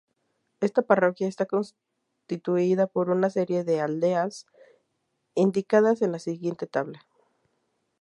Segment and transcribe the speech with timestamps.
[0.61, 4.47] Esta parroquia está constituida por una serie de aldeas,
[5.35, 7.05] indicadas en la siguiente tabla.